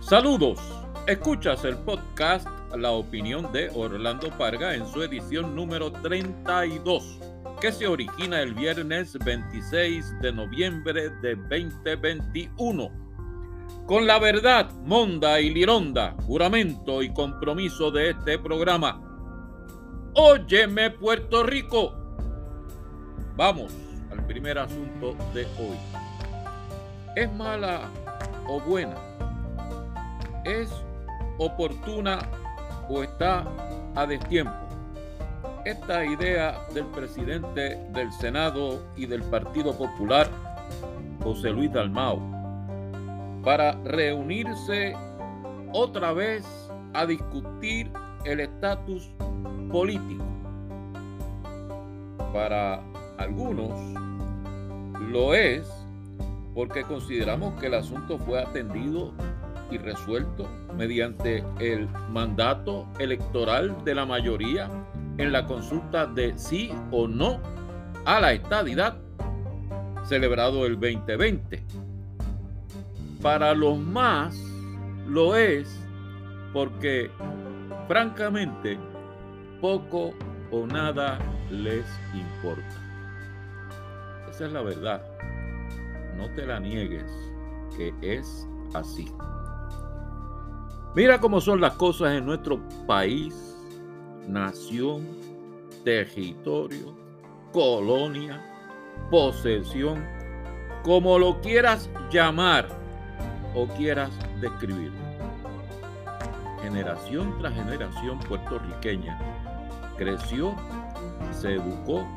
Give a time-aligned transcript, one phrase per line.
[0.00, 0.58] Saludos.
[1.06, 2.46] Escuchas el podcast
[2.76, 7.18] La opinión de Orlando Parga en su edición número 32,
[7.58, 12.90] que se origina el viernes 26 de noviembre de 2021.
[13.86, 19.00] Con la verdad, monda y lironda, juramento y compromiso de este programa.
[20.14, 21.94] Óyeme, Puerto Rico.
[23.34, 23.72] Vamos
[24.10, 25.78] al primer asunto de hoy.
[27.16, 27.88] ¿Es mala
[28.46, 29.07] o buena?
[30.44, 30.70] ¿Es
[31.38, 32.20] oportuna
[32.88, 33.44] o está
[33.94, 34.52] a destiempo?
[35.64, 40.28] Esta idea del presidente del Senado y del Partido Popular,
[41.22, 42.20] José Luis Dalmao,
[43.44, 44.94] para reunirse
[45.72, 46.46] otra vez
[46.94, 47.90] a discutir
[48.24, 49.10] el estatus
[49.70, 50.24] político.
[52.32, 52.80] Para
[53.18, 53.70] algunos
[55.00, 55.68] lo es
[56.54, 59.12] porque consideramos que el asunto fue atendido
[59.70, 64.68] y resuelto mediante el mandato electoral de la mayoría
[65.18, 67.40] en la consulta de sí o no
[68.04, 68.96] a la estadidad
[70.04, 71.62] celebrado el 2020.
[73.22, 74.36] Para los más
[75.06, 75.68] lo es
[76.52, 77.10] porque
[77.88, 78.78] francamente
[79.60, 80.14] poco
[80.50, 81.18] o nada
[81.50, 82.64] les importa.
[84.30, 85.02] Esa es la verdad
[86.18, 87.10] no te la niegues,
[87.76, 89.06] que es así.
[90.98, 93.32] Mira cómo son las cosas en nuestro país,
[94.26, 95.06] nación,
[95.84, 96.92] territorio,
[97.52, 98.44] colonia,
[99.08, 100.04] posesión,
[100.82, 102.66] como lo quieras llamar
[103.54, 104.90] o quieras describir.
[106.62, 109.20] Generación tras generación puertorriqueña
[109.96, 110.56] creció,
[111.30, 112.08] se educó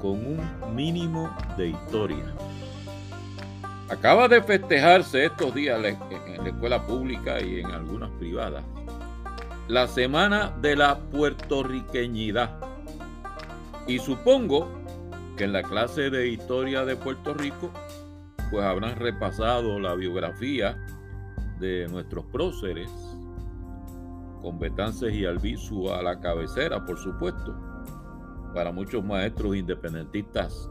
[0.00, 2.24] con un mínimo de historia
[3.88, 8.64] Acaba de festejarse estos días en la escuela pública y en algunas privadas
[9.68, 12.50] la Semana de la Puertorriqueñidad.
[13.88, 14.68] Y supongo
[15.36, 17.70] que en la clase de historia de Puerto Rico
[18.50, 20.76] pues habrán repasado la biografía
[21.58, 22.90] de nuestros próceres,
[24.40, 27.56] con Betances y Albizu a la cabecera, por supuesto.
[28.54, 30.70] Para muchos maestros independentistas,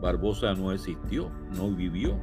[0.00, 2.18] Barbosa no existió, no vivió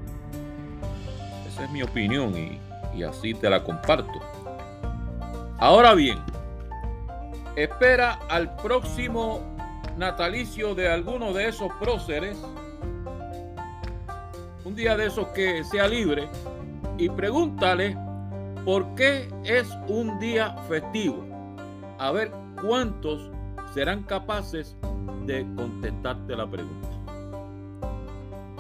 [1.64, 2.60] es mi opinión y,
[2.96, 4.20] y así te la comparto.
[5.58, 6.20] Ahora bien,
[7.56, 9.42] espera al próximo
[9.98, 12.38] natalicio de alguno de esos próceres,
[14.64, 16.28] un día de esos que sea libre,
[16.98, 17.98] y pregúntale
[18.66, 21.26] por qué es un día festivo.
[22.00, 23.30] A ver cuántos
[23.74, 24.76] serán capaces
[25.26, 26.91] de contestarte la pregunta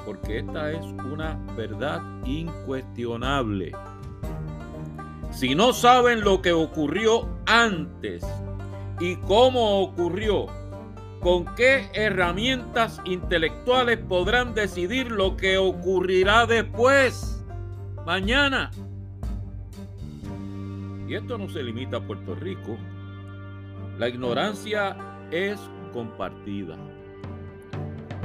[0.05, 3.71] porque esta es una verdad incuestionable.
[5.31, 8.23] Si no saben lo que ocurrió antes
[8.99, 10.47] y cómo ocurrió,
[11.21, 17.45] con qué herramientas intelectuales podrán decidir lo que ocurrirá después,
[18.05, 18.71] mañana.
[21.07, 22.77] Y esto no se limita a Puerto Rico.
[23.99, 24.97] La ignorancia
[25.29, 25.59] es
[25.93, 26.75] compartida.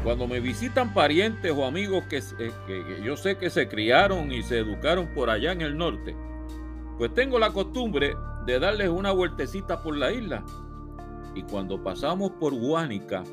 [0.06, 4.60] Cuando me visitan parientes o amigos eh, que, yo sé que se criaron y se
[4.60, 6.14] educaron por allá en el norte,
[6.96, 8.14] pues tengo la costumbre
[8.46, 10.44] de darles una vueltecita por la isla.
[11.34, 13.24] Y cuando pasamos por Guánica,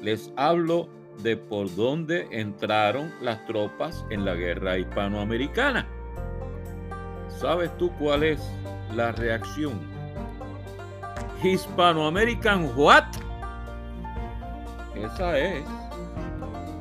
[0.00, 0.88] les hablo
[1.22, 5.86] de por dónde entraron las tropas en la guerra hispanoamericana.
[7.28, 8.40] ¿Sabes tú cuál es
[8.96, 9.78] la reacción?
[11.42, 13.04] Hispanoamerican what?
[14.96, 15.83] Esa es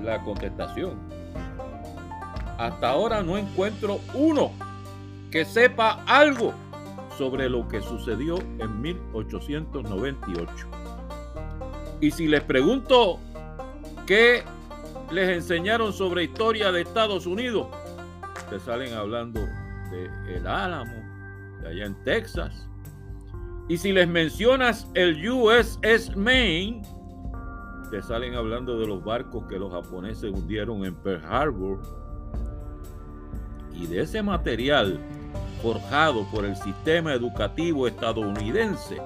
[0.03, 0.97] la contestación.
[2.57, 4.51] Hasta ahora no encuentro uno
[5.31, 6.54] que sepa algo
[7.18, 10.68] sobre lo que sucedió en 1898.
[12.01, 13.19] Y si les pregunto
[14.06, 14.44] qué
[15.12, 17.68] les enseñaron sobre historia de Estados Unidos,
[18.50, 19.39] te salen hablando
[19.92, 20.94] de El Álamo,
[21.62, 22.68] de allá en Texas.
[23.69, 26.81] Y si les mencionas el USS Maine,
[28.01, 31.80] salen hablando de los barcos que los japoneses hundieron en Pearl Harbor.
[33.74, 35.00] Y de ese material
[35.62, 39.01] forjado por el sistema educativo estadounidense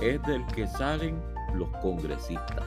[0.00, 1.20] es del que salen
[1.54, 2.66] los congresistas.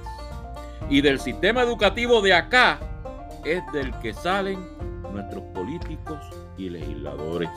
[0.89, 2.79] Y del sistema educativo de acá
[3.45, 4.59] es del que salen
[5.11, 6.19] nuestros políticos
[6.57, 7.49] y legisladores.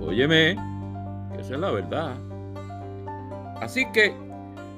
[0.00, 0.56] Óyeme,
[1.32, 2.16] que esa es la verdad.
[3.60, 4.29] Así que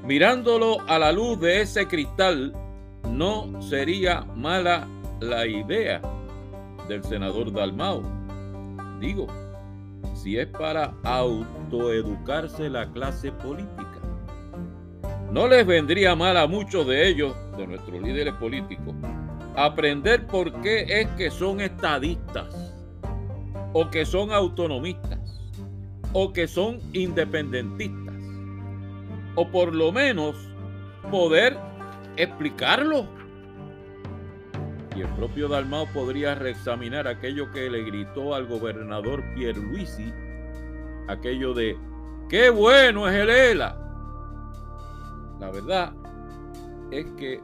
[0.04, 2.52] Mirándolo a la luz de ese cristal,
[3.08, 4.88] no sería mala
[5.20, 6.00] la idea
[6.88, 8.22] del senador Dalmau
[9.02, 9.26] digo,
[10.14, 14.00] si es para autoeducarse la clase política.
[15.30, 18.94] No les vendría mal a muchos de ellos, de nuestros líderes políticos,
[19.56, 22.72] aprender por qué es que son estadistas,
[23.72, 25.18] o que son autonomistas,
[26.12, 28.01] o que son independentistas,
[29.34, 30.36] o por lo menos
[31.10, 31.56] poder
[32.16, 33.06] explicarlo.
[34.94, 40.12] Y el propio Dalmao podría reexaminar aquello que le gritó al gobernador Pierluisi,
[41.08, 41.76] aquello de
[42.28, 43.78] ¡Qué bueno es el ELA!
[45.40, 45.92] La verdad
[46.90, 47.40] es que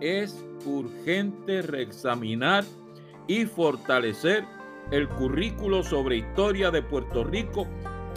[0.00, 2.64] es urgente reexaminar
[3.26, 4.44] y fortalecer
[4.90, 7.66] el currículo sobre historia de Puerto Rico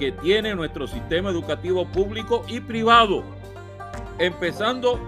[0.01, 3.23] que tiene nuestro sistema educativo público y privado,
[4.17, 4.99] empezando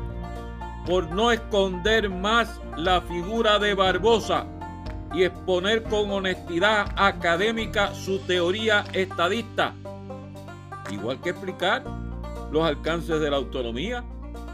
[0.85, 4.45] por no esconder más la figura de Barbosa
[5.11, 9.73] y exponer con honestidad académica su teoría estadista,
[10.91, 11.83] igual que explicar
[12.51, 14.03] los alcances de la autonomía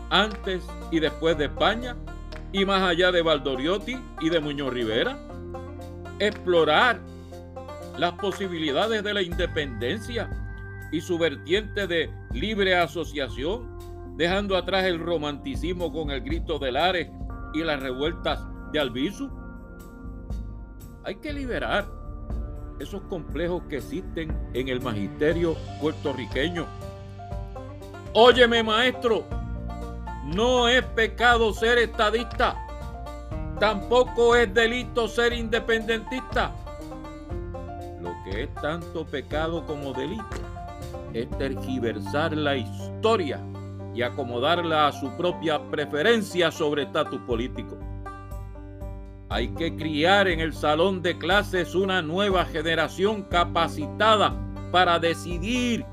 [0.10, 1.98] antes y después de España
[2.54, 5.20] y más allá de Valdoriotti y de Muñoz Rivera,
[6.18, 7.02] explorar
[8.00, 10.30] las posibilidades de la independencia
[10.92, 13.78] y su vertiente de libre asociación
[14.16, 17.10] dejando atrás el romanticismo con el grito de Lares
[17.54, 18.40] y las revueltas
[18.72, 19.30] de Albizu.
[21.04, 21.88] Hay que liberar
[22.80, 26.66] esos complejos que existen en el magisterio puertorriqueño.
[28.14, 29.26] Óyeme, maestro,
[30.24, 32.56] no es pecado ser estadista,
[33.60, 36.54] tampoco es delito ser independentista.
[38.30, 40.24] Que es tanto pecado como delito
[41.14, 43.40] es tergiversar la historia
[43.96, 47.78] y acomodarla a su propia preferencia sobre estatus político.
[49.30, 54.36] Hay que criar en el salón de clases una nueva generación capacitada
[54.72, 55.86] para decidir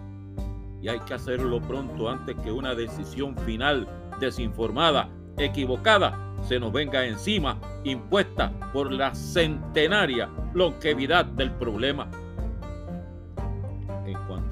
[0.82, 3.88] y hay que hacerlo pronto antes que una decisión final
[4.20, 12.08] desinformada, equivocada, se nos venga encima, impuesta por la centenaria longevidad del problema.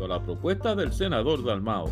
[0.05, 1.91] A la propuesta del senador Dalmao,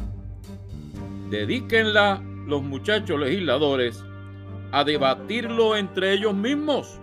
[1.31, 4.05] Dedíquenla los muchachos legisladores
[4.71, 7.01] a debatirlo entre ellos mismos.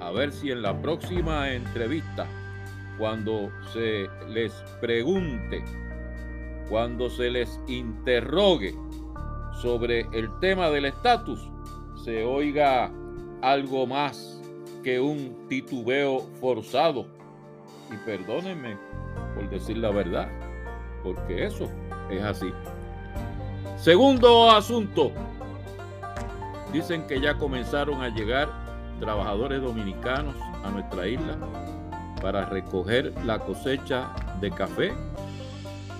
[0.00, 2.26] A ver si en la próxima entrevista,
[2.98, 5.64] cuando se les pregunte,
[6.68, 8.74] cuando se les interrogue
[9.62, 11.48] sobre el tema del estatus,
[12.04, 12.90] se oiga
[13.40, 14.42] algo más
[14.82, 17.13] que un titubeo forzado.
[17.90, 18.76] Y perdónenme
[19.34, 20.28] por decir la verdad,
[21.02, 21.68] porque eso
[22.10, 22.52] es así.
[23.76, 25.12] Segundo asunto.
[26.72, 28.48] Dicen que ya comenzaron a llegar
[28.98, 30.34] trabajadores dominicanos
[30.64, 31.36] a nuestra isla
[32.20, 34.10] para recoger la cosecha
[34.40, 34.92] de café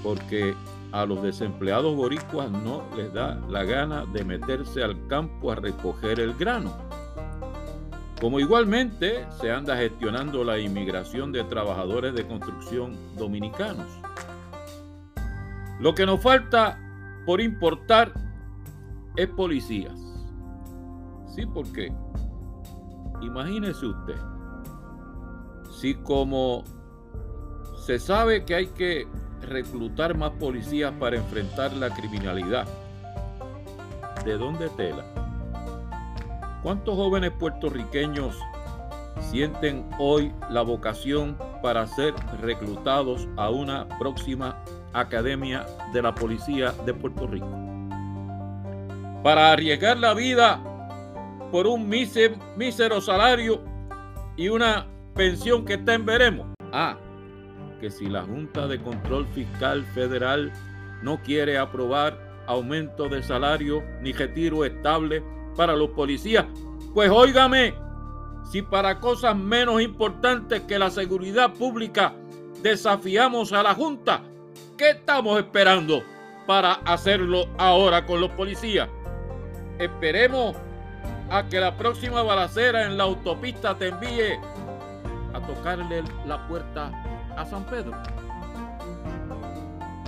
[0.04, 0.54] porque
[0.92, 6.20] a los desempleados boricuas no les da la gana de meterse al campo a recoger
[6.20, 6.76] el grano.
[8.24, 13.86] Como igualmente se anda gestionando la inmigración de trabajadores de construcción dominicanos.
[15.78, 16.80] Lo que nos falta
[17.26, 18.14] por importar
[19.14, 19.92] es policías.
[21.34, 21.92] Sí, porque
[23.20, 24.16] imagínese usted,
[25.78, 26.64] si como
[27.84, 29.06] se sabe que hay que
[29.42, 32.66] reclutar más policías para enfrentar la criminalidad,
[34.24, 35.13] ¿de dónde tela?
[36.64, 38.36] ¿Cuántos jóvenes puertorriqueños
[39.20, 46.94] sienten hoy la vocación para ser reclutados a una próxima Academia de la Policía de
[46.94, 47.48] Puerto Rico.
[49.22, 50.62] Para arriesgar la vida
[51.52, 53.60] por un mísero salario
[54.36, 56.46] y una pensión que está en veremos.
[56.72, 56.96] Ah,
[57.80, 60.50] que si la Junta de Control Fiscal Federal
[61.02, 65.22] no quiere aprobar aumento de salario ni retiro estable
[65.56, 66.46] para los policías,
[66.92, 67.74] pues óigame,
[68.50, 72.14] si para cosas menos importantes que la seguridad pública
[72.62, 74.22] desafiamos a la Junta,
[74.76, 76.02] ¿Qué estamos esperando
[76.48, 78.88] para hacerlo ahora con los policías?
[79.78, 80.56] Esperemos
[81.30, 84.36] a que la próxima balacera en la autopista te envíe
[85.32, 86.90] a tocarle la puerta
[87.36, 87.92] a San Pedro.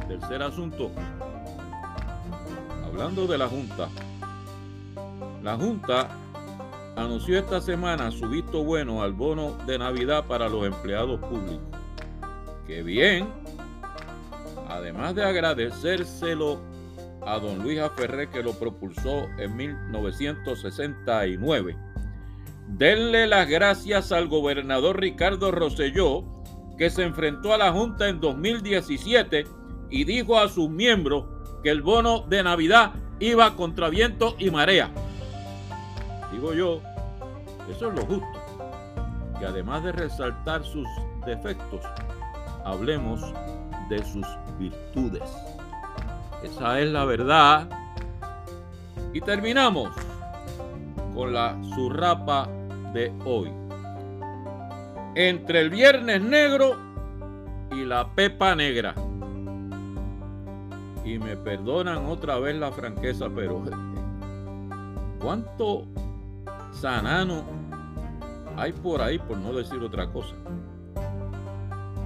[0.08, 0.90] Tercer asunto.
[2.84, 3.88] Hablando de la Junta.
[5.46, 6.08] La Junta
[6.96, 11.62] anunció esta semana su visto bueno al bono de Navidad para los empleados públicos.
[12.66, 13.28] ¡Qué bien!
[14.68, 16.60] además de agradecérselo
[17.24, 21.76] a don Luis Aferré que lo propulsó en 1969,
[22.66, 26.24] denle las gracias al gobernador Ricardo Rosselló
[26.76, 29.44] que se enfrentó a la Junta en 2017
[29.90, 31.26] y dijo a sus miembros
[31.62, 34.90] que el bono de Navidad iba contra viento y marea.
[36.32, 36.80] Digo yo,
[37.70, 38.26] eso es lo justo.
[39.38, 40.88] Que además de resaltar sus
[41.24, 41.82] defectos,
[42.64, 43.20] hablemos
[43.88, 44.26] de sus
[44.58, 45.22] virtudes.
[46.42, 47.68] Esa es la verdad.
[49.12, 49.90] Y terminamos
[51.14, 52.48] con la surrapa
[52.92, 53.50] de hoy.
[55.14, 56.76] Entre el viernes negro
[57.72, 58.94] y la pepa negra.
[61.04, 63.62] Y me perdonan otra vez la franqueza, pero
[65.20, 65.86] ¿cuánto
[66.76, 67.44] sanano
[68.56, 70.34] hay por ahí, por no decir otra cosa?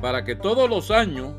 [0.01, 1.33] Para que todos los años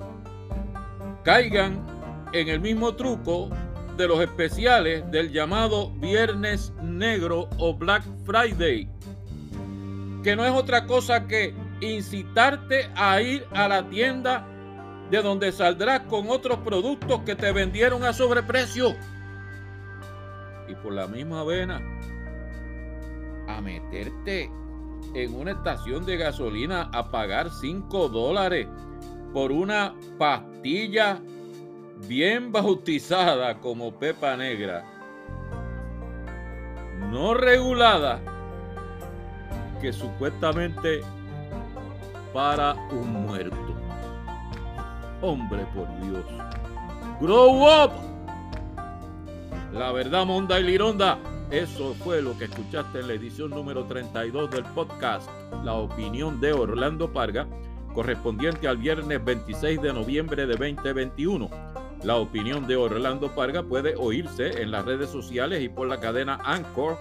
[1.24, 1.86] caigan
[2.34, 3.50] en el mismo truco
[3.98, 8.88] de los especiales del llamado Viernes Negro o Black Friday,
[10.24, 14.46] que no es otra cosa que incitarte a ir a la tienda
[15.10, 18.96] de donde saldrás con otros productos que te vendieron a sobreprecio.
[20.70, 21.82] Y por la misma vena,
[23.62, 24.52] meterte
[25.14, 28.68] en una estación de gasolina a pagar 5 dólares
[29.34, 31.20] por una pastilla
[32.08, 34.84] bien bautizada como pepa negra,
[37.10, 38.20] no regulada,
[39.80, 41.02] que supuestamente
[42.34, 43.76] para un muerto.
[45.22, 46.26] Hombre, por Dios.
[47.20, 47.92] Grow up.
[49.74, 51.18] La verdad, Monda y Lironda.
[51.52, 55.30] Eso fue lo que escuchaste en la edición número 32 del podcast
[55.66, 57.46] La opinión de Orlando Parga,
[57.94, 61.50] correspondiente al viernes 26 de noviembre de 2021.
[62.04, 66.40] La opinión de Orlando Parga puede oírse en las redes sociales y por la cadena
[66.46, 66.98] Anchor,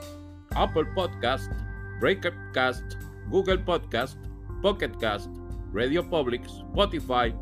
[0.56, 1.52] Apple Podcast,
[2.00, 2.94] Breakupcast,
[3.28, 4.18] Google Podcast,
[4.62, 5.30] Pocket Cast,
[5.72, 7.32] Radio Public, Spotify,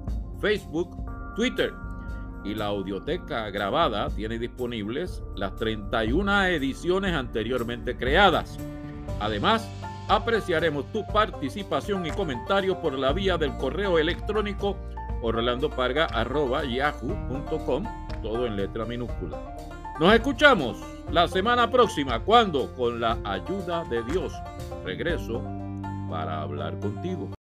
[0.43, 0.95] Facebook,
[1.37, 1.73] Twitter.
[2.45, 8.59] Y la audioteca grabada tiene disponibles las 31 ediciones anteriormente creadas.
[9.21, 9.69] Además,
[10.09, 14.77] apreciaremos tu participación y comentarios por la vía del correo electrónico
[15.23, 17.85] orlandoparga.yahoo.com,
[18.23, 19.39] todo en letra minúscula.
[20.01, 20.77] Nos escuchamos
[21.11, 24.33] la semana próxima cuando, con la ayuda de Dios,
[24.85, 25.43] regreso
[26.09, 27.38] para hablar contigo.